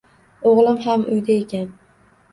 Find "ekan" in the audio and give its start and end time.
1.43-1.71